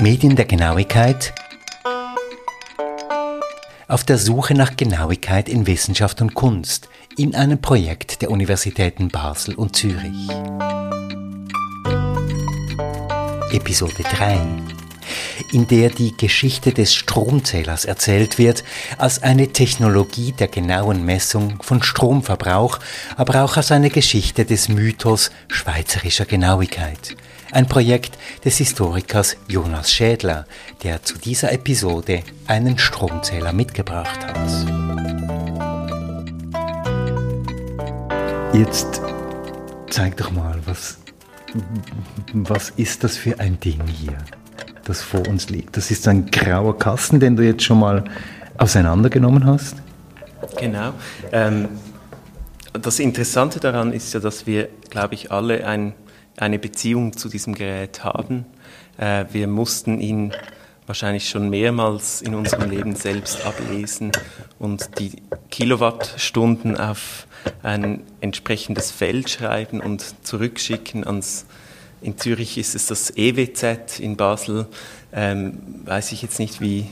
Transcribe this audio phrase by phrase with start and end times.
[0.00, 1.34] Medien der Genauigkeit
[3.88, 9.54] auf der Suche nach Genauigkeit in Wissenschaft und Kunst in einem Projekt der Universitäten Basel
[9.54, 10.28] und Zürich.
[13.52, 14.38] Episode 3
[15.52, 18.64] in der die Geschichte des Stromzählers erzählt wird,
[18.98, 22.78] als eine Technologie der genauen Messung von Stromverbrauch,
[23.16, 27.16] aber auch als eine Geschichte des Mythos schweizerischer Genauigkeit.
[27.52, 30.46] Ein Projekt des Historikers Jonas Schädler,
[30.82, 34.36] der zu dieser Episode einen Stromzähler mitgebracht hat.
[38.52, 39.00] Jetzt
[39.90, 40.98] zeig doch mal, was,
[42.32, 44.18] was ist das für ein Ding hier?
[44.88, 45.76] das vor uns liegt.
[45.76, 48.04] Das ist ein grauer Kasten, den du jetzt schon mal
[48.58, 49.76] auseinandergenommen hast.
[50.58, 50.92] Genau.
[51.32, 51.68] Ähm,
[52.72, 55.94] das Interessante daran ist ja, dass wir, glaube ich, alle ein,
[56.36, 58.46] eine Beziehung zu diesem Gerät haben.
[58.98, 60.32] Äh, wir mussten ihn
[60.86, 64.12] wahrscheinlich schon mehrmals in unserem Leben selbst ablesen
[64.58, 65.12] und die
[65.50, 67.26] Kilowattstunden auf
[67.62, 71.46] ein entsprechendes Feld schreiben und zurückschicken ans
[72.02, 74.66] in Zürich ist es das EWZ, in Basel
[75.12, 76.86] ähm, weiß ich jetzt nicht wie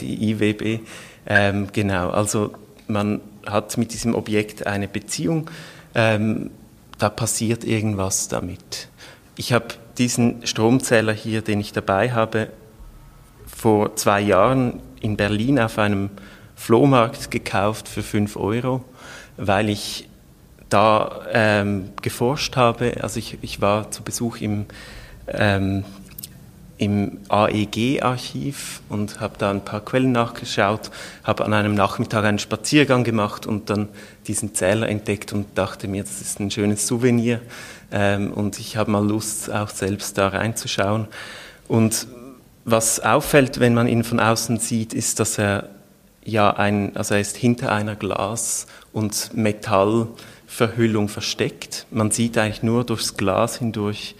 [0.00, 0.80] die IWB.
[1.26, 2.52] Ähm, genau, also
[2.86, 5.50] man hat mit diesem Objekt eine Beziehung,
[5.94, 6.50] ähm,
[6.98, 8.88] da passiert irgendwas damit.
[9.36, 9.66] Ich habe
[9.98, 12.48] diesen Stromzähler hier, den ich dabei habe,
[13.46, 16.10] vor zwei Jahren in Berlin auf einem
[16.54, 18.84] Flohmarkt gekauft für 5 Euro,
[19.36, 20.08] weil ich
[20.68, 22.98] da ähm, geforscht habe.
[23.00, 24.66] Also ich, ich war zu Besuch im,
[25.28, 25.84] ähm,
[26.78, 30.90] im AEG-Archiv und habe da ein paar Quellen nachgeschaut,
[31.24, 33.88] habe an einem Nachmittag einen Spaziergang gemacht und dann
[34.26, 37.40] diesen Zähler entdeckt und dachte mir, das ist ein schönes Souvenir
[37.90, 41.08] ähm, und ich habe mal Lust, auch selbst da reinzuschauen.
[41.66, 42.06] Und
[42.64, 45.68] was auffällt, wenn man ihn von außen sieht, ist, dass er
[46.24, 50.08] ja ein, also er ist hinter einer Glas- und Metall-
[50.48, 51.86] Verhüllung versteckt.
[51.90, 54.16] Man sieht eigentlich nur durchs Glas hindurch,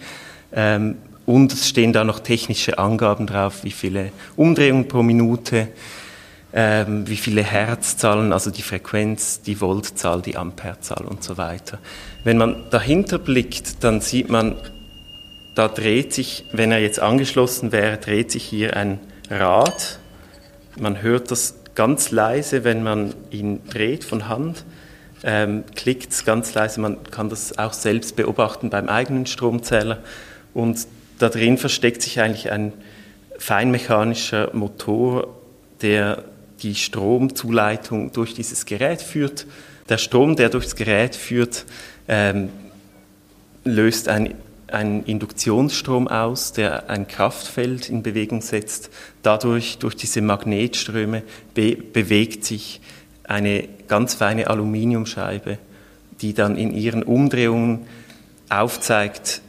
[0.55, 5.69] Ähm, und es stehen da noch technische Angaben drauf, wie viele Umdrehungen pro Minute,
[6.55, 11.79] ähm, wie viele Herzzahlen, also die Frequenz, die Voltzahl, die Amperezahl und so weiter.
[12.25, 14.57] Wenn man dahinter blickt, dann sieht man,
[15.55, 19.99] da dreht sich, wenn er jetzt angeschlossen wäre, dreht sich hier ein Rad.
[20.79, 24.65] Man hört das ganz leise, wenn man ihn dreht von Hand.
[25.25, 29.99] Ähm, klickt es ganz leise, man kann das auch selbst beobachten beim eigenen Stromzähler.
[30.53, 30.87] Und
[31.19, 32.73] da drin versteckt sich eigentlich ein
[33.39, 35.29] feinmechanischer Motor,
[35.81, 36.25] der
[36.63, 39.47] die Stromzuleitung durch dieses Gerät führt.
[39.89, 41.65] Der Strom, der durchs Gerät führt,
[42.09, 42.51] ähm,
[43.65, 44.35] löst ein,
[44.69, 48.91] einen Induktionsstrom aus, der ein Kraftfeld in Bewegung setzt.
[49.23, 51.23] Dadurch, durch diese Magnetströme,
[51.55, 52.81] be bewegt sich
[53.25, 55.59] eine ganz feine Aluminiumscheibe,
[56.21, 57.87] die dann in ihren Umdrehungen
[58.49, 59.43] aufzeigt,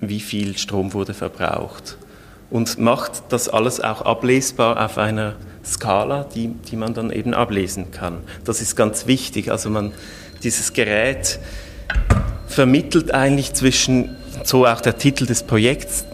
[0.00, 1.98] wie viel Strom wurde verbraucht.
[2.50, 7.90] Und macht das alles auch ablesbar auf einer Skala, die, die man dann eben ablesen
[7.90, 8.18] kann.
[8.44, 9.50] Das ist ganz wichtig.
[9.50, 9.92] Also man,
[10.42, 11.38] dieses Gerät
[12.46, 16.04] vermittelt eigentlich zwischen, so auch der Titel des Projekts,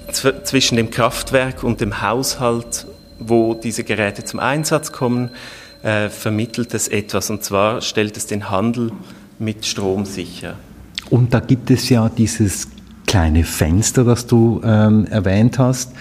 [0.44, 2.86] zwischen dem Kraftwerk und dem Haushalt,
[3.18, 5.30] wo diese Geräte zum Einsatz kommen,
[5.82, 7.30] äh, vermittelt es etwas.
[7.30, 8.92] Und zwar stellt es den Handel
[9.38, 10.54] mit Strom sicher.
[11.10, 12.68] Und da gibt es ja dieses
[13.06, 15.92] kleine Fenster, das du ähm, erwähnt hast.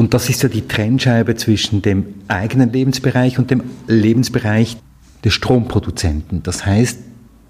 [0.00, 4.78] Und das ist ja die Trennscheibe zwischen dem eigenen Lebensbereich und dem Lebensbereich
[5.22, 6.42] des Stromproduzenten.
[6.42, 7.00] Das heißt,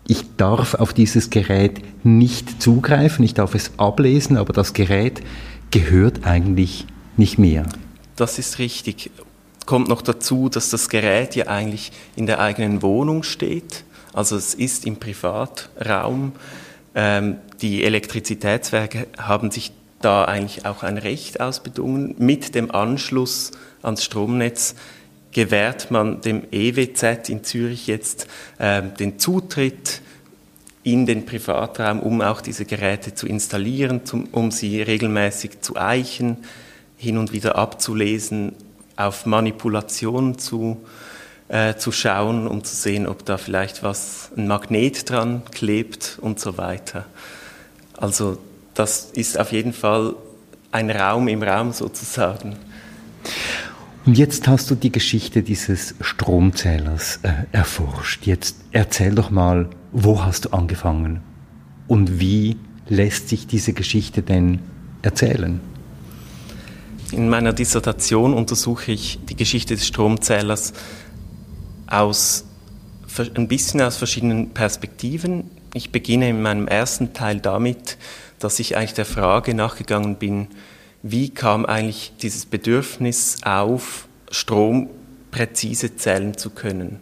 [0.09, 5.21] ich darf auf dieses Gerät nicht zugreifen, ich darf es ablesen, aber das Gerät
[5.71, 6.87] gehört eigentlich
[7.17, 7.67] nicht mehr.
[8.17, 9.13] Das ist richtig.
[9.65, 13.85] Kommt noch dazu, dass das Gerät ja eigentlich in der eigenen Wohnung steht.
[14.13, 16.33] Also es ist im Privatraum
[16.97, 19.71] Ähm, die Elektrizitätswerke haben sich
[20.01, 22.15] da eigentlich auch ein Recht ausbedungen.
[22.19, 23.53] Mit dem Anschluss
[23.83, 24.75] ans Stromnetz
[25.33, 28.27] gewährt man dem EWZ in Zürich jetzt
[28.59, 30.01] äh, den Zutritt
[30.83, 36.39] in den Privatraum, um auch diese Geräte zu installieren, zum, um sie regelmäßig zu eichen,
[36.97, 38.55] hin und wieder abzulesen,
[38.97, 40.85] auf Manipulation zu,
[41.49, 46.41] äh, zu schauen, um zu sehen, ob da vielleicht was, ein Magnet dran klebt und
[46.41, 47.07] so weiter.
[47.97, 48.39] Also
[48.81, 50.15] das ist auf jeden Fall
[50.73, 52.57] ein Raum im Raum sozusagen.
[54.07, 58.27] Und jetzt hast du die Geschichte dieses Stromzählers äh, erforscht.
[58.27, 61.21] Jetzt erzähl doch mal, wo hast du angefangen
[61.89, 62.57] und wie
[62.89, 64.61] lässt sich diese Geschichte denn
[65.03, 65.61] erzählen?
[67.13, 70.73] In meiner Dissertation untersuche ich die Geschichte des Stromzählers
[71.87, 72.47] aus
[73.35, 75.51] ein bisschen aus verschiedenen Perspektiven.
[75.75, 77.99] Ich beginne in meinem ersten Teil damit,
[78.41, 80.49] dass ich eigentlich der Frage nachgegangen bin,
[81.03, 84.91] wie kam eigentlich dieses Bedürfnis auf, Strom
[85.31, 87.01] präzise zählen zu können.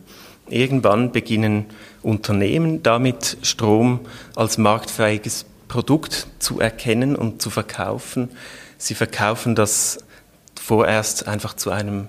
[0.49, 1.67] Irgendwann beginnen
[2.03, 4.01] Unternehmen damit, Strom
[4.35, 8.31] als marktfähiges Produkt zu erkennen und zu verkaufen.
[8.79, 9.99] Sie verkaufen das
[10.61, 12.09] vorerst einfach zu einem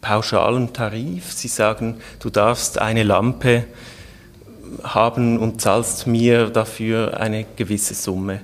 [0.00, 1.32] pauschalen Tarif.
[1.32, 3.64] Sie sagen, du darfst eine Lampe
[4.82, 8.40] haben und zahlst mir dafür eine gewisse Summe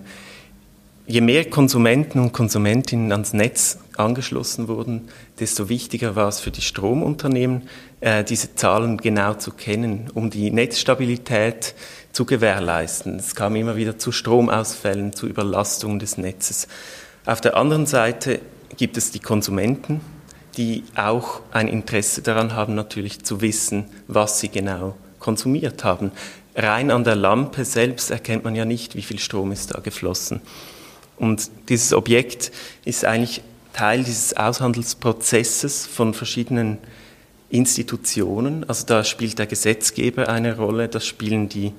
[1.07, 5.09] je mehr Konsumenten und Konsumentinnen ans Netz angeschlossen wurden,
[5.39, 7.69] desto wichtiger war es für die Stromunternehmen,
[8.01, 11.75] äh, diese Zahlen genau zu kennen, um die Netzstabilität
[12.13, 13.19] zu gewährleisten.
[13.19, 16.67] Es kam immer wieder zu Stromausfällen, zu Überlastungen des Netzes.
[17.25, 18.41] Auf der anderen Seite
[18.77, 20.01] gibt es die Konsumenten,
[20.57, 24.95] die auch ein Interesse daran haben, natürlich zu wissen, was sie genau
[25.27, 26.13] konsumiert haben.
[26.55, 30.41] Rein an der Lampe selbst erkennt man ja nicht, wie viel Strom ist da geflossen.
[31.17, 32.53] Und dieses Objekt
[32.85, 33.43] ist eigentlich
[33.73, 36.79] Teil dieses Aushandelsprozesses von verschiedenen
[37.51, 38.63] Institutionen.
[38.69, 41.73] Also da spielt der Gesetzgeber eine Rolle, da spielen die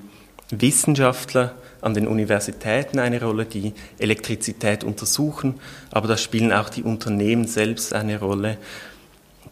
[0.50, 5.56] Wissenschaftler an den Universitäten eine Rolle, die Elektrizität untersuchen,
[5.90, 8.58] aber da spielen auch die Unternehmen selbst eine Rolle,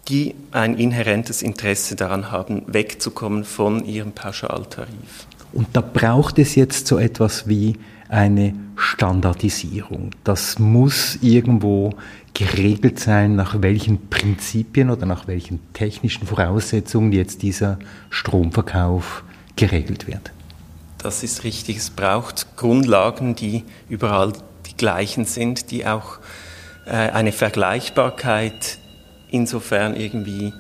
[0.08, 5.28] die ein inhärentes Interesse daran haben, wegzukommen von ihrem Pauschaltarif.
[5.52, 7.78] Und da braucht es jetzt so etwas wie
[8.10, 10.12] eine Standardisierung.
[10.24, 11.92] Das muss irgendwo
[12.34, 17.80] geregelt sein, nach welchen Prinzipien oder nach welchen technischen Voraussetzungen jetzt dieser
[18.10, 19.24] Stromverkauf
[19.56, 20.32] geregelt wird.
[20.98, 21.78] Das ist richtig.
[21.78, 24.34] Es braucht Grundlagen, die überall
[24.66, 26.20] die gleichen sind, die auch
[26.86, 28.80] äh, eine Vergleichbarkeit
[29.36, 30.54] insofern irgendwie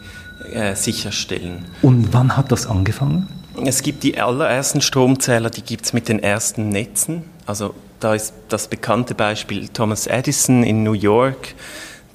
[0.54, 1.66] äh, sicherstellen.
[1.81, 3.27] Und wann hat das angefangen?
[3.63, 7.24] Es gibt die allerersten Stromzähler, die gibt es mit den ersten Netzen.
[7.45, 11.56] Also da ist das bekannte Beispiel Thomas Edison in New York,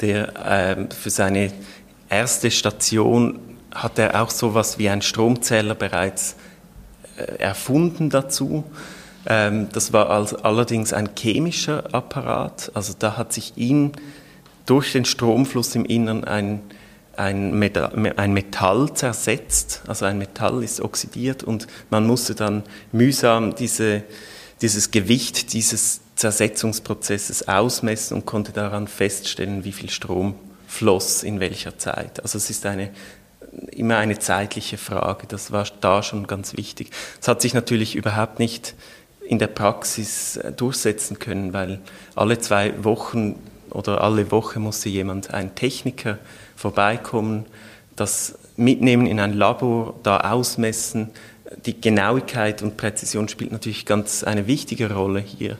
[0.01, 1.53] der äh, für seine
[2.09, 3.39] erste Station
[3.75, 6.37] hat er auch sowas wie einen Stromzähler bereits
[7.17, 8.65] äh, erfunden dazu.
[9.27, 12.71] Ähm, das war also allerdings ein chemischer Apparat.
[12.75, 13.93] Also da hat sich ihn
[14.71, 16.61] durch den Stromfluss im Innern ein
[17.17, 22.63] ein Metall, ein Metall zersetzt, also ein Metall ist oxidiert und man musste dann
[22.93, 24.05] mühsam diese,
[24.63, 30.35] dieses Gewicht dieses Zersetzungsprozesses ausmessen und konnte daran feststellen, wie viel Strom
[30.67, 32.23] floss in welcher Zeit.
[32.23, 32.91] Also es ist eine,
[33.73, 36.91] immer eine zeitliche Frage, das war da schon ganz wichtig.
[37.21, 38.75] Es hat sich natürlich überhaupt nicht
[39.27, 41.81] in der Praxis äh, durchsetzen können, weil
[42.15, 43.37] alle zwei Wochen
[43.71, 46.19] oder alle Woche musste jemand, ein Techniker,
[46.57, 47.47] vorbeikommen,
[47.97, 51.11] das mitnehmen in ein Labor, da ausmessen.
[51.67, 55.59] Die Genauigkeit und Präzision spielt natürlich ganz eine wichtige Rolle hier,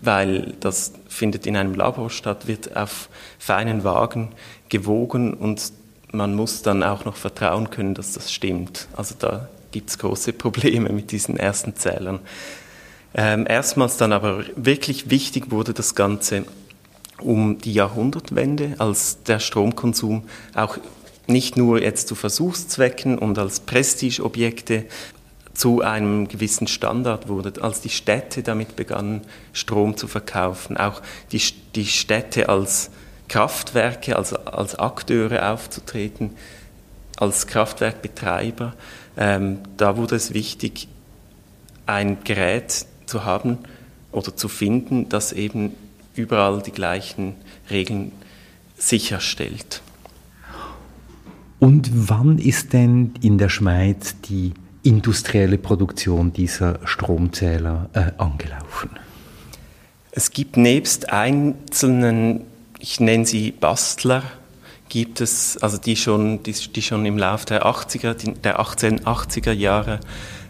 [0.00, 3.08] weil das findet in einem Labor statt, wird auf
[3.38, 4.32] feinen Wagen
[4.68, 5.72] gewogen und
[6.12, 8.86] man muss dann auch noch vertrauen können, dass das stimmt.
[8.96, 12.20] Also da gibt es große Probleme mit diesen ersten Zählern.
[13.16, 16.44] Ähm, erstmals dann aber wirklich wichtig wurde das Ganze
[17.20, 20.78] um die Jahrhundertwende, als der Stromkonsum auch
[21.26, 24.84] nicht nur jetzt zu Versuchszwecken und als Prestigeobjekte
[25.54, 31.00] zu einem gewissen Standard wurde, als die Städte damit begannen, Strom zu verkaufen, auch
[31.32, 31.40] die,
[31.74, 32.90] die Städte als
[33.28, 36.30] Kraftwerke, als, als Akteure aufzutreten,
[37.16, 38.74] als Kraftwerkbetreiber.
[39.16, 40.88] Ähm, da wurde es wichtig,
[41.86, 43.58] ein Gerät zu haben
[44.10, 45.74] oder zu finden, das eben
[46.14, 47.34] überall die gleichen
[47.70, 48.12] Regeln
[48.76, 49.82] sicherstellt.
[51.58, 54.52] Und wann ist denn in der Schweiz die
[54.82, 58.90] industrielle Produktion dieser Stromzähler äh, angelaufen?
[60.10, 62.42] Es gibt nebst einzelnen,
[62.78, 64.22] ich nenne sie Bastler,
[64.88, 70.00] gibt es, also die schon, die, die schon im Laufe der 80er, der 1880er Jahre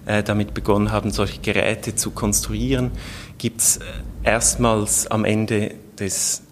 [0.06, 2.90] äh, damit begonnen haben, solche Geräte zu konstruieren,
[3.38, 3.83] gibt es äh,
[4.24, 6.42] erstmals am Ende des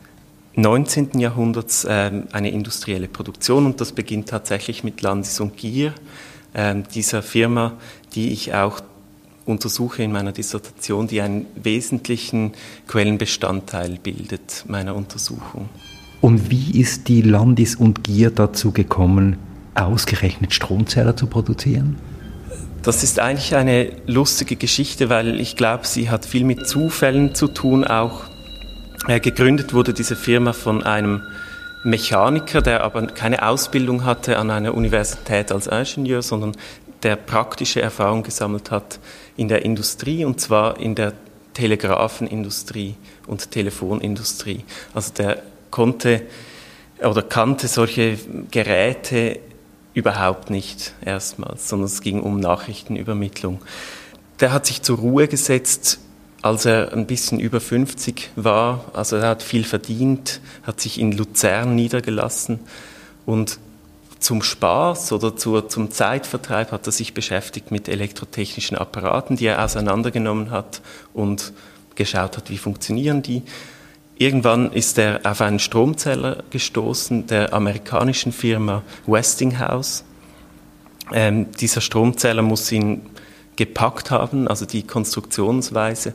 [0.54, 1.18] 19.
[1.18, 5.94] Jahrhunderts äh, eine industrielle Produktion und das beginnt tatsächlich mit Landis und Gier,
[6.52, 7.74] äh, dieser Firma,
[8.14, 8.80] die ich auch
[9.46, 12.52] untersuche in meiner Dissertation, die einen wesentlichen
[12.86, 15.68] Quellenbestandteil bildet meiner Untersuchung.
[16.20, 19.38] Und wie ist die Landis und Gier dazu gekommen,
[19.74, 21.96] ausgerechnet Stromzähler zu produzieren?
[22.82, 27.46] Das ist eigentlich eine lustige Geschichte, weil ich glaube, sie hat viel mit Zufällen zu
[27.46, 27.84] tun.
[27.84, 28.24] Auch
[29.06, 31.22] äh, gegründet wurde diese Firma von einem
[31.84, 36.56] Mechaniker, der aber keine Ausbildung hatte an einer Universität als Ingenieur, sondern
[37.04, 38.98] der praktische Erfahrung gesammelt hat
[39.36, 41.12] in der Industrie und zwar in der
[41.54, 42.96] Telegrafenindustrie
[43.28, 44.64] und Telefonindustrie.
[44.92, 46.22] Also der konnte
[47.00, 48.18] oder kannte solche
[48.50, 49.38] Geräte
[49.94, 53.60] Überhaupt nicht erstmals, sondern es ging um Nachrichtenübermittlung.
[54.40, 55.98] Der hat sich zur Ruhe gesetzt,
[56.40, 58.84] als er ein bisschen über 50 war.
[58.94, 62.60] Also er hat viel verdient, hat sich in Luzern niedergelassen
[63.26, 63.58] und
[64.18, 69.64] zum Spaß oder zur, zum Zeitvertreib hat er sich beschäftigt mit elektrotechnischen Apparaten, die er
[69.64, 70.80] auseinandergenommen hat
[71.12, 71.52] und
[71.96, 73.42] geschaut hat, wie funktionieren die.
[74.22, 80.04] Irgendwann ist er auf einen Stromzähler gestoßen der amerikanischen Firma Westinghouse.
[81.12, 83.02] Ähm, dieser Stromzähler muss ihn
[83.56, 86.14] gepackt haben, also die Konstruktionsweise.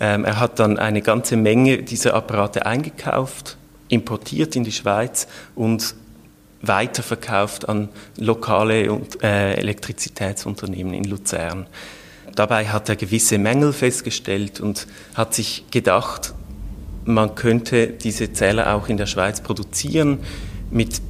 [0.00, 3.56] Ähm, er hat dann eine ganze Menge dieser Apparate eingekauft,
[3.88, 5.94] importiert in die Schweiz und
[6.60, 11.66] weiterverkauft an lokale und, äh, Elektrizitätsunternehmen in Luzern.
[12.34, 16.34] Dabei hat er gewisse Mängel festgestellt und hat sich gedacht,
[17.06, 20.18] man könnte diese Zähler auch in der Schweiz produzieren
[20.70, 21.00] mit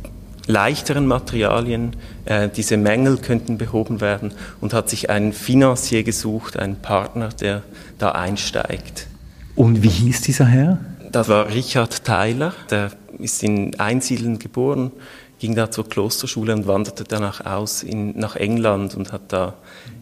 [0.47, 1.97] leichteren Materialien.
[2.25, 7.63] Äh, diese Mängel könnten behoben werden und hat sich einen Financier gesucht, einen Partner, der
[7.99, 9.09] da einsteigt.
[9.55, 10.79] Und wie hieß dieser Herr?
[11.11, 14.93] Das war Richard Theiler, der ist in Einsiedeln geboren,
[15.39, 19.55] ging da zur Klosterschule und wanderte danach aus in, nach England und hat da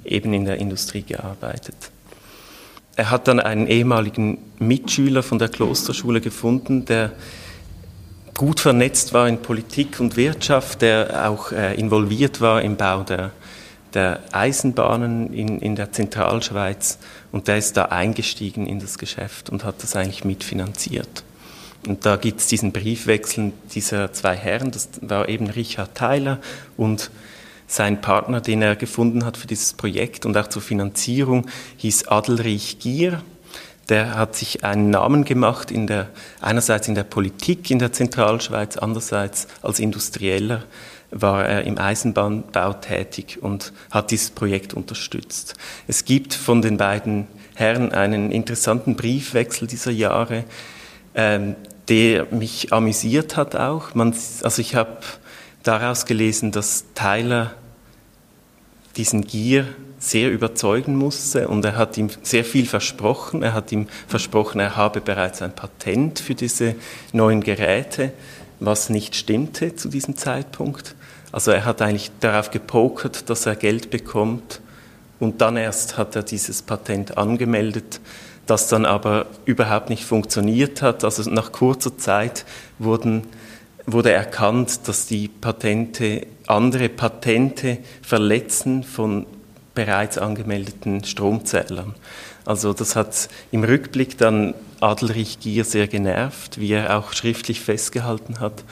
[0.04, 1.76] eben in der Industrie gearbeitet.
[2.96, 7.12] Er hat dann einen ehemaligen Mitschüler von der Klosterschule gefunden, der
[8.34, 13.30] gut vernetzt war in Politik und Wirtschaft, der auch äh, involviert war im Bau der,
[13.94, 16.98] der Eisenbahnen in, in der Zentralschweiz
[17.32, 21.24] und der ist da eingestiegen in das Geschäft und hat das eigentlich mitfinanziert.
[21.86, 26.38] Und da gibt es diesen Briefwechsel dieser zwei Herren, das war eben Richard Theiler
[26.76, 27.10] und
[27.66, 32.78] sein Partner, den er gefunden hat für dieses Projekt und auch zur Finanzierung, hieß Adelrich
[32.78, 33.22] Gier.
[33.88, 36.08] Der hat sich einen Namen gemacht, in der,
[36.40, 40.64] einerseits in der Politik in der Zentralschweiz, andererseits als Industrieller
[41.10, 45.54] war er im Eisenbahnbau tätig und hat dieses Projekt unterstützt.
[45.86, 50.44] Es gibt von den beiden Herren einen interessanten Briefwechsel dieser Jahre,
[51.14, 51.54] ähm,
[51.88, 53.94] der mich amüsiert hat auch.
[53.94, 54.98] Man, also ich habe
[55.64, 57.54] daraus gelesen, dass Tyler
[58.96, 59.66] diesen Gier
[59.98, 63.42] sehr überzeugen musste und er hat ihm sehr viel versprochen.
[63.42, 66.76] Er hat ihm versprochen, er habe bereits ein Patent für diese
[67.12, 68.12] neuen Geräte,
[68.60, 70.94] was nicht stimmte zu diesem Zeitpunkt.
[71.32, 74.60] Also er hat eigentlich darauf gepokert, dass er Geld bekommt
[75.18, 78.00] und dann erst hat er dieses Patent angemeldet,
[78.46, 81.02] das dann aber überhaupt nicht funktioniert hat.
[81.02, 82.44] Also nach kurzer Zeit
[82.78, 83.22] wurden
[83.86, 89.26] wurde erkannt, dass die Patente andere Patente verletzen von
[89.74, 91.94] bereits angemeldeten Stromzählern.
[92.44, 98.40] Also das hat im Rückblick dann Adelrich Gier sehr genervt, wie er auch schriftlich festgehalten
[98.40, 98.64] hat,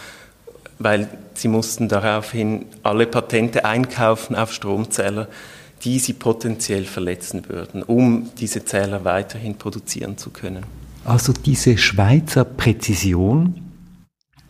[0.78, 5.28] weil sie mussten daraufhin alle Patente einkaufen auf Stromzähler,
[5.84, 10.64] die sie potenziell verletzen würden, um diese Zähler weiterhin produzieren zu können.
[11.04, 13.61] Also diese Schweizer Präzision,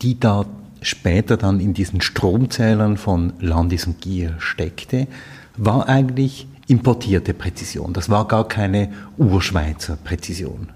[0.03, 0.45] die da
[0.81, 5.07] später dann in diesen Stromzählern von Landis und Gier steckte,
[5.55, 7.93] war eigentlich importierte Präzision.
[7.93, 10.69] Das war gar keine Urschweizer Präzision.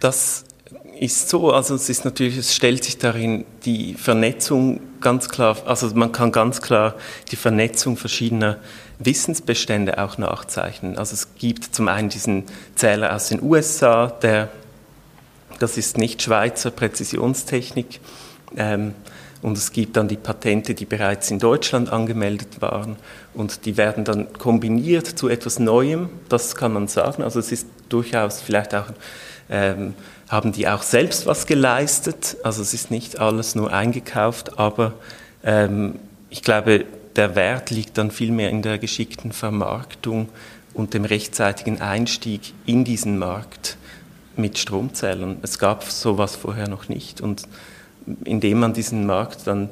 [0.00, 0.44] Das
[0.98, 5.90] ist so, also es ist natürlich, es stellt sich darin die Vernetzung ganz klar, also
[5.94, 6.94] man kann ganz klar
[7.30, 8.58] die Vernetzung verschiedener
[8.98, 10.96] Wissensbestände auch nachzeichnen.
[10.96, 14.50] Also es gibt zum einen diesen Zähler aus den USA, der,
[15.58, 18.00] das ist nicht Schweizer Präzisionstechnik,
[18.56, 22.96] und es gibt dann die Patente, die bereits in Deutschland angemeldet waren
[23.34, 27.22] und die werden dann kombiniert zu etwas Neuem, das kann man sagen.
[27.22, 28.86] Also es ist durchaus vielleicht auch,
[29.50, 29.92] ähm,
[30.30, 34.94] haben die auch selbst was geleistet, also es ist nicht alles nur eingekauft, aber
[35.44, 35.96] ähm,
[36.30, 40.30] ich glaube, der Wert liegt dann vielmehr in der geschickten Vermarktung
[40.72, 43.76] und dem rechtzeitigen Einstieg in diesen Markt
[44.36, 45.36] mit Stromzählern.
[45.42, 47.42] Es gab sowas vorher noch nicht und
[48.24, 49.68] indem man diesen Markt dann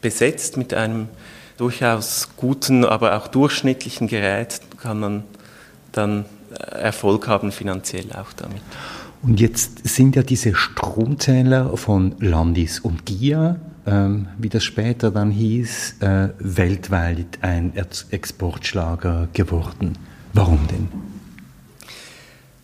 [0.00, 1.08] besetzt mit einem
[1.56, 5.24] durchaus guten, aber auch durchschnittlichen Gerät, kann man
[5.92, 6.24] dann
[6.70, 8.62] Erfolg haben finanziell auch damit.
[9.22, 13.56] Und jetzt sind ja diese Stromzähler von Landis und Gia,
[13.86, 17.72] ähm, wie das später dann hieß, äh, weltweit ein
[18.10, 19.98] Exportschlager geworden.
[20.34, 20.88] Warum denn?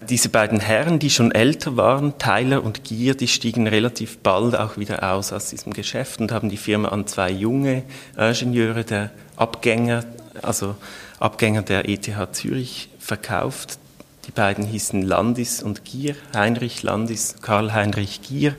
[0.09, 4.77] Diese beiden Herren, die schon älter waren, Tyler und Gier, die stiegen relativ bald auch
[4.77, 7.85] wieder aus aus diesem Geschäft und haben die Firma an zwei junge
[8.17, 10.05] Ingenieure der Abgänger,
[10.43, 10.75] also
[11.21, 13.79] Abgänger der ETH Zürich verkauft.
[14.27, 18.57] Die beiden hießen Landis und Gier, Heinrich Landis, Karl Heinrich Gier.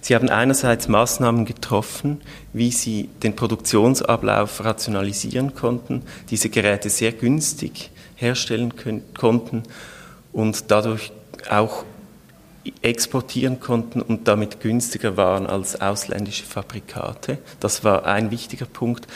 [0.00, 2.20] Sie haben einerseits Maßnahmen getroffen,
[2.52, 8.72] wie sie den Produktionsablauf rationalisieren konnten, diese Geräte sehr günstig herstellen
[9.16, 9.64] konnten
[10.38, 11.10] und dadurch
[11.50, 11.84] auch
[12.80, 17.38] exportieren konnten und damit günstiger waren als ausländische Fabrikate.
[17.58, 19.08] Das war ein wichtiger Punkt.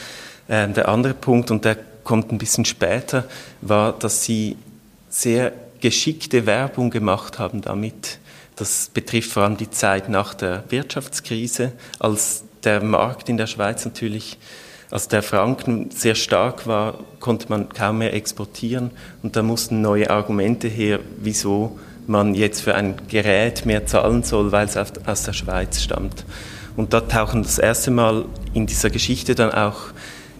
[0.49, 3.23] Ähm, der andere Punkt, und der kommt ein bisschen später,
[3.61, 4.57] war, dass sie
[5.09, 8.19] sehr geschickte Werbung gemacht haben damit.
[8.57, 13.85] Das betrifft vor allem die Zeit nach der Wirtschaftskrise, als der Markt in der Schweiz
[13.85, 14.37] natürlich
[14.93, 18.91] als der Franken sehr stark war, konnte man kaum mehr exportieren
[19.23, 24.51] und da mussten neue Argumente her, wieso man jetzt für ein Gerät mehr zahlen soll,
[24.51, 26.25] weil es aus der Schweiz stammt.
[26.75, 29.79] Und da tauchen das erste Mal in dieser Geschichte dann auch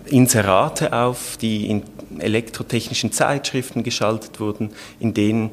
[0.06, 1.82] Inserate auf, die in
[2.20, 4.70] elektrotechnischen Zeitschriften geschaltet wurden,
[5.00, 5.50] in denen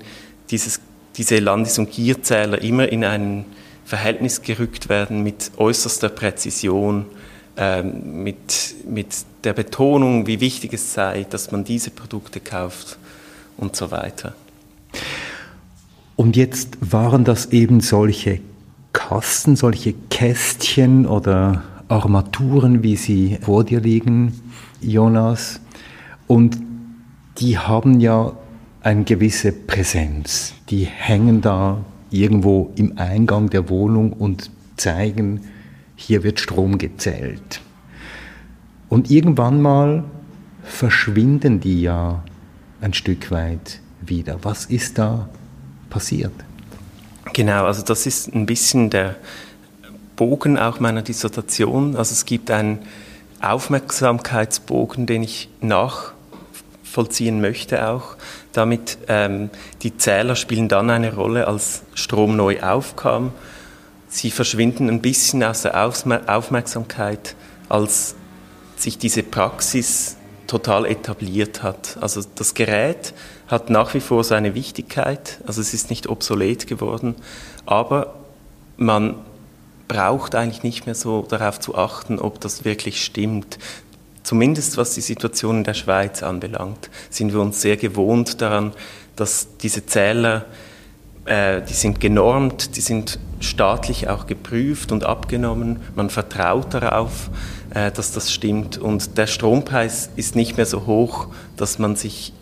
[0.51, 0.79] dieses,
[1.17, 3.47] diese Landis- und Gierzähler immer in ein
[3.87, 7.07] Verhältnis gerückt werden mit äußerster Präzision
[7.57, 12.99] ähm, mit, mit der Betonung, wie wichtig es sei, dass man diese Produkte kauft
[13.57, 14.35] und so weiter.
[16.17, 18.41] Und jetzt waren das eben solche
[18.93, 24.41] Kasten, solche Kästchen oder Armaturen, wie sie vor dir liegen,
[24.81, 25.61] Jonas.
[26.27, 26.59] Und
[27.39, 28.33] die haben ja
[28.83, 30.55] eine gewisse Präsenz.
[30.69, 31.79] Die hängen da
[32.11, 35.41] irgendwo im Eingang der Wohnung und zeigen,
[36.01, 37.61] hier wird Strom gezählt.
[38.89, 40.05] Und irgendwann mal
[40.65, 42.25] verschwinden die ja
[42.81, 44.39] ein Stück weit wieder.
[44.43, 45.29] Was ist da
[45.91, 46.33] passiert?
[47.35, 49.17] Genau, also das ist ein bisschen der
[50.17, 51.97] Bogen auch meiner Dissertation.
[51.97, 52.79] Also es gibt einen
[53.43, 58.17] Aufmerksamkeitsbogen, den ich nachvollziehen möchte auch.
[58.53, 59.51] Damit ähm,
[59.83, 63.33] die Zähler spielen dann eine Rolle, als Strom neu aufkam
[64.11, 67.37] sie verschwinden ein bisschen aus der Aufmerksamkeit,
[67.69, 68.17] als
[68.77, 71.97] sich diese Praxis total etabliert hat.
[72.01, 73.15] Also das Gerät
[73.47, 77.15] hat nach wie vor seine Wichtigkeit, also es ist nicht obsolet geworden,
[77.67, 78.15] aber
[78.77, 79.15] man
[79.87, 83.59] braucht eigentlich nicht mehr so darauf zu achten, ob das wirklich stimmt.
[84.23, 88.73] Zumindest was die Situation in der Schweiz anbelangt, sind wir uns sehr gewohnt daran,
[89.17, 90.47] dass diese Zähler
[91.31, 95.79] äh, die sind genormt, die sind staatlich auch geprüft und abgenommen.
[95.95, 97.31] Man vertraut darauf,
[97.73, 98.79] äh, dass das stimmt.
[98.79, 102.33] Und der Strompreis ist nicht mehr so hoch, dass man sich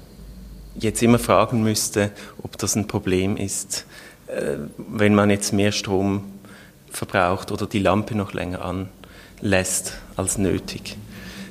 [0.78, 2.10] jetzt immer fragen müsste,
[2.42, 3.84] ob das ein Problem ist,
[4.26, 6.24] äh, wenn man jetzt mehr Strom
[6.90, 8.62] verbraucht oder die Lampe noch länger
[9.42, 10.96] anlässt als nötig.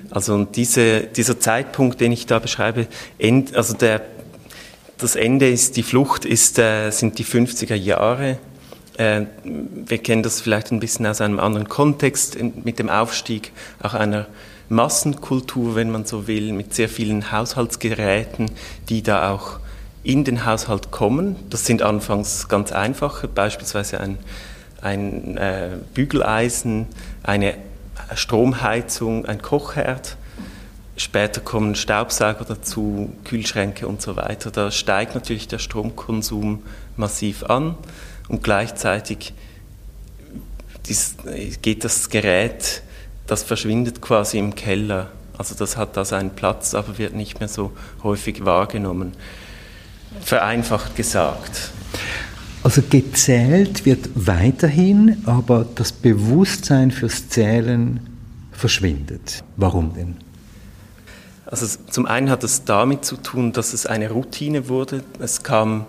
[0.10, 2.88] Also und diese, dieser Zeitpunkt, den ich da beschreibe,
[3.20, 4.02] end, also der
[4.98, 8.38] das Ende ist, die Flucht ist, äh, sind die 50er Jahre.
[8.98, 13.94] Äh, wir kennen das vielleicht ein bisschen aus einem anderen Kontext mit dem Aufstieg auch
[13.94, 14.28] einer
[14.70, 18.52] Massenkultur, wenn man so will, mit sehr vielen Haushaltsgeräten,
[18.90, 19.60] die da auch
[20.04, 21.36] in den Haushalt kommen.
[21.50, 24.18] Das sind anfangs ganz einfache, beispielsweise ein,
[24.82, 26.88] ein äh, Bügeleisen,
[27.24, 27.56] eine
[28.16, 30.18] Stromheizung, ein Kochherd
[30.98, 34.50] Später kommen Staubsauger dazu, Kühlschränke und so weiter.
[34.50, 36.64] Da steigt natürlich der Stromkonsum
[36.96, 37.76] massiv an
[38.28, 39.34] und gleichzeitig
[41.62, 42.82] geht das Gerät,
[43.28, 45.12] das verschwindet quasi im Keller.
[45.38, 49.12] Also das hat da seinen Platz, aber wird nicht mehr so häufig wahrgenommen.
[50.22, 51.72] Vereinfacht gesagt.
[52.64, 58.00] Also gezählt wird weiterhin, aber das Bewusstsein fürs Zählen
[58.52, 59.44] verschwindet.
[59.58, 60.27] Warum denn?
[61.50, 65.04] Also zum einen hat es damit zu tun, dass es eine Routine wurde.
[65.20, 65.86] Es kam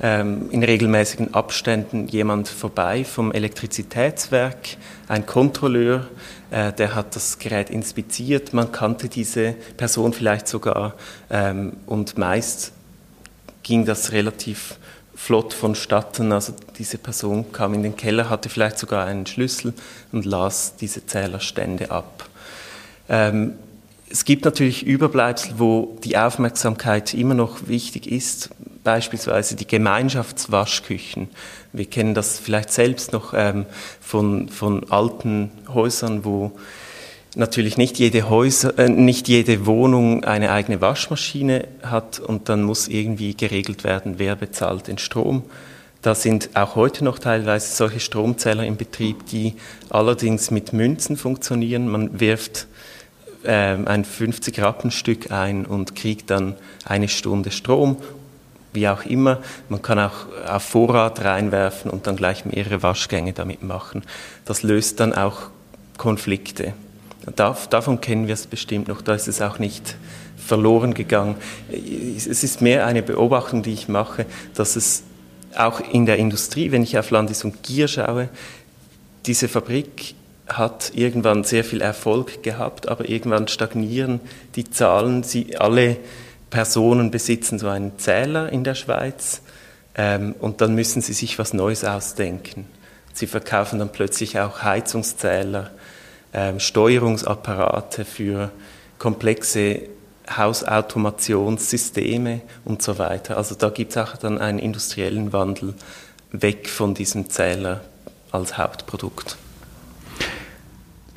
[0.00, 4.56] ähm, in regelmäßigen Abständen jemand vorbei vom Elektrizitätswerk,
[5.08, 6.06] ein Kontrolleur,
[6.50, 8.52] äh, der hat das Gerät inspiziert.
[8.52, 10.94] Man kannte diese Person vielleicht sogar
[11.28, 12.72] ähm, und meist
[13.62, 14.76] ging das relativ
[15.14, 16.32] flott vonstatten.
[16.32, 19.74] Also diese Person kam in den Keller, hatte vielleicht sogar einen Schlüssel
[20.12, 22.26] und las diese Zählerstände ab.
[23.08, 23.54] Ähm,
[24.10, 28.50] es gibt natürlich Überbleibsel, wo die Aufmerksamkeit immer noch wichtig ist,
[28.82, 31.28] beispielsweise die Gemeinschaftswaschküchen.
[31.72, 33.66] Wir kennen das vielleicht selbst noch ähm,
[34.00, 36.52] von, von alten Häusern, wo
[37.36, 42.88] natürlich nicht jede, Häuser, äh, nicht jede Wohnung eine eigene Waschmaschine hat und dann muss
[42.88, 45.44] irgendwie geregelt werden, wer bezahlt den Strom.
[46.02, 49.54] Da sind auch heute noch teilweise solche Stromzähler in Betrieb, die
[49.90, 51.86] allerdings mit Münzen funktionieren.
[51.88, 52.66] Man wirft
[53.44, 57.96] ähm, ein 50-Rappenstück ein und kriegt dann eine Stunde Strom,
[58.72, 59.38] wie auch immer.
[59.68, 64.02] Man kann auch auf Vorrat reinwerfen und dann gleich mehrere Waschgänge damit machen.
[64.44, 65.50] Das löst dann auch
[65.96, 66.74] Konflikte.
[67.36, 69.96] davon kennen wir es bestimmt noch, da ist es auch nicht
[70.36, 71.36] verloren gegangen.
[71.70, 75.04] Es ist mehr eine Beobachtung, die ich mache, dass es
[75.56, 78.28] auch in der Industrie, wenn ich auf Landis und Gier schaue,
[79.26, 80.14] diese Fabrik
[80.58, 84.20] hat irgendwann sehr viel Erfolg gehabt, aber irgendwann stagnieren
[84.56, 85.22] die Zahlen.
[85.22, 85.96] Sie, alle
[86.50, 89.42] Personen besitzen so einen Zähler in der Schweiz
[89.94, 92.66] ähm, und dann müssen sie sich was Neues ausdenken.
[93.12, 95.70] Sie verkaufen dann plötzlich auch Heizungszähler,
[96.32, 98.50] ähm, Steuerungsapparate für
[98.98, 99.80] komplexe
[100.36, 103.36] Hausautomationssysteme und so weiter.
[103.36, 105.74] Also da gibt es auch dann einen industriellen Wandel
[106.30, 107.80] weg von diesem Zähler
[108.30, 109.36] als Hauptprodukt.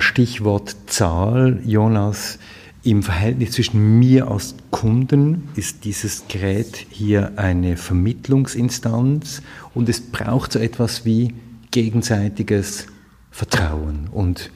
[0.04, 2.38] Stichwort Zahl, Jonas.
[2.82, 9.40] Im Verhältnis zwischen mir als Kunden ist dieses Gerät hier eine Vermittlungsinstanz
[9.72, 11.34] und es braucht so etwas wie
[11.70, 12.86] gegenseitiges
[13.30, 14.08] Vertrauen.
[14.12, 14.50] Und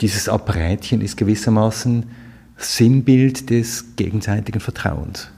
[0.00, 2.10] dieses Apparätchen ist gewissermaßen
[2.56, 5.30] Sinnbild des gegenseitigen Vertrauens.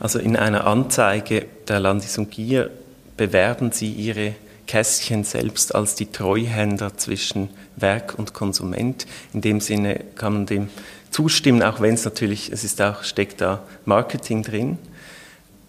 [0.00, 2.70] Also in einer Anzeige der Landis und Gier
[3.16, 4.34] bewerben Sie Ihre
[4.66, 9.06] Kästchen selbst als die Treuhänder zwischen Werk und Konsument.
[9.32, 10.68] In dem Sinne kann man dem
[11.10, 14.78] zustimmen, auch wenn es natürlich, es ist auch, steckt da Marketing drin.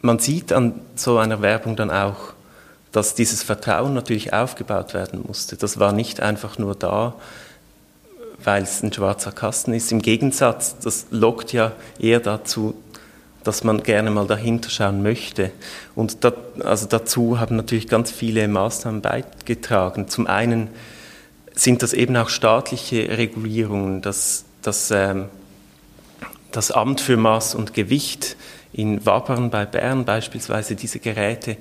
[0.01, 2.33] Man sieht an so einer Werbung dann auch,
[2.91, 5.57] dass dieses Vertrauen natürlich aufgebaut werden musste.
[5.57, 7.15] Das war nicht einfach nur da,
[8.43, 9.91] weil es ein schwarzer Kasten ist.
[9.91, 12.75] Im Gegensatz, das lockt ja eher dazu,
[13.43, 15.51] dass man gerne mal dahinter schauen möchte.
[15.95, 20.07] Und da, also dazu haben natürlich ganz viele Maßnahmen beigetragen.
[20.07, 20.69] Zum einen
[21.53, 25.25] sind das eben auch staatliche Regulierungen, dass, dass ähm,
[26.51, 28.35] das Amt für Maß und Gewicht
[28.71, 31.57] in Wabern bei Bern beispielsweise diese Geräte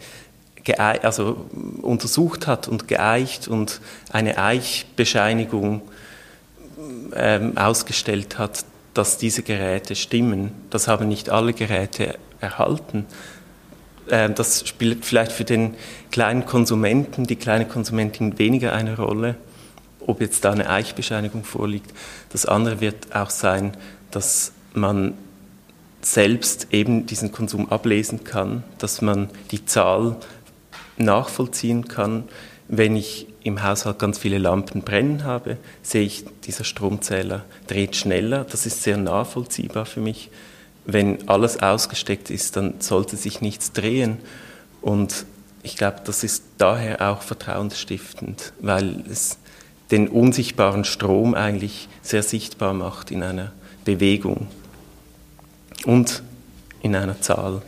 [0.76, 1.46] also
[1.82, 3.80] untersucht hat und geeicht und
[4.12, 5.82] eine Eichbescheinigung
[7.14, 10.52] ähm, ausgestellt hat, dass diese Geräte stimmen.
[10.70, 13.06] Das haben nicht alle Geräte erhalten.
[14.08, 15.74] Ähm, das spielt vielleicht für den
[16.10, 19.36] kleinen Konsumenten, die kleine Konsumentin weniger eine Rolle,
[20.06, 21.92] ob jetzt da eine Eichbescheinigung vorliegt.
[22.30, 23.76] Das andere wird auch sein,
[24.10, 25.14] dass man
[26.00, 30.16] selbst eben diesen Konsum ablesen kann, dass man die Zahl
[30.96, 32.24] nachvollziehen kann,
[32.68, 38.44] wenn ich im Haushalt ganz viele Lampen brennen habe, sehe ich, dieser Stromzähler dreht schneller.
[38.44, 40.30] Das ist sehr nachvollziehbar für mich.
[40.84, 44.18] Wenn alles ausgesteckt ist, dann sollte sich nichts drehen.
[44.80, 45.26] Und
[45.62, 49.38] ich glaube, das ist daher auch vertrauensstiftend, weil es
[49.92, 53.52] den unsichtbaren Strom eigentlich sehr sichtbar macht in einer
[53.84, 54.48] Bewegung
[55.84, 56.22] und
[56.82, 57.62] in einer Zahl.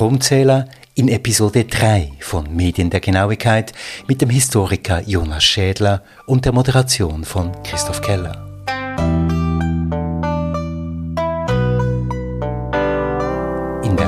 [0.00, 3.74] Stromzähler in Episode 3 von Medien der Genauigkeit
[4.06, 8.49] mit dem Historiker Jonas Schädler und der Moderation von Christoph Keller.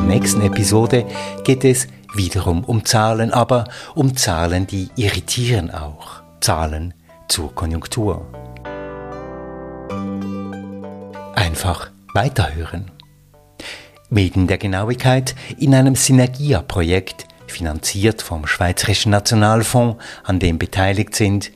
[0.07, 1.07] Nächsten Episode
[1.45, 6.23] geht es wiederum um Zahlen, aber um Zahlen, die irritieren auch.
[6.41, 6.95] Zahlen
[7.29, 8.27] zur Konjunktur.
[11.35, 12.91] Einfach weiterhören.
[14.11, 21.51] Medien der Genauigkeit in einem Synergia-Projekt, finanziert vom Schweizerischen Nationalfonds, an dem beteiligt sind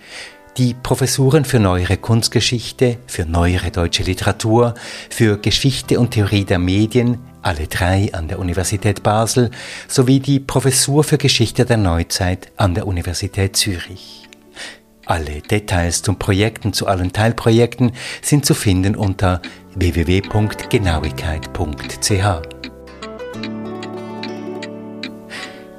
[0.56, 4.72] Die Professuren für neuere Kunstgeschichte, für neuere deutsche Literatur,
[5.10, 9.50] für Geschichte und Theorie der Medien, alle drei an der Universität Basel,
[9.86, 14.28] sowie die Professur für Geschichte der Neuzeit an der Universität Zürich.
[15.04, 19.40] Alle Details zum Projekten, zu allen Teilprojekten sind zu finden unter
[19.76, 22.42] www.genauigkeit.ch.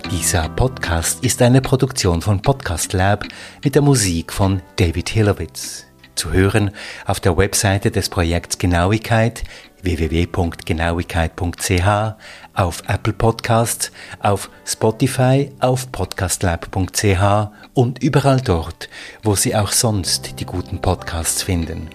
[0.10, 3.26] Dieser Podcast ist eine Produktion von Podcast Lab
[3.62, 5.88] mit der Musik von David Hilowitz.
[6.18, 6.72] Zu hören
[7.06, 9.44] auf der Webseite des Projekts Genauigkeit
[9.84, 12.16] www.genauigkeit.ch,
[12.54, 18.90] auf Apple Podcasts, auf Spotify, auf podcastlab.ch und überall dort,
[19.24, 21.88] wo Sie auch sonst die guten Podcasts finden.